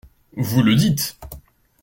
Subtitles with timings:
[0.35, 1.15] Vous le dites!